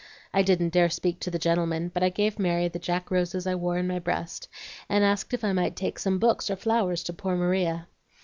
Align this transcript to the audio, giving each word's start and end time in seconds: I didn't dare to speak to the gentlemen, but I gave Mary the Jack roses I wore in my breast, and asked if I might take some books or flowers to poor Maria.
I 0.33 0.41
didn't 0.41 0.69
dare 0.73 0.87
to 0.89 0.93
speak 0.95 1.19
to 1.19 1.29
the 1.29 1.37
gentlemen, 1.37 1.91
but 1.93 2.01
I 2.01 2.09
gave 2.09 2.39
Mary 2.39 2.67
the 2.67 2.79
Jack 2.79 3.11
roses 3.11 3.45
I 3.45 3.53
wore 3.53 3.77
in 3.77 3.85
my 3.85 3.99
breast, 3.99 4.47
and 4.89 5.03
asked 5.03 5.31
if 5.31 5.43
I 5.43 5.53
might 5.53 5.75
take 5.75 5.99
some 5.99 6.17
books 6.17 6.49
or 6.49 6.55
flowers 6.55 7.03
to 7.03 7.13
poor 7.13 7.35
Maria. 7.35 7.87